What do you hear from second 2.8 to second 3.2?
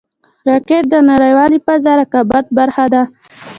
ده